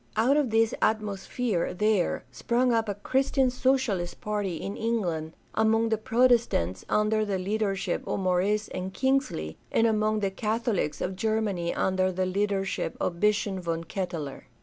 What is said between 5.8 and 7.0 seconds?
the Protestants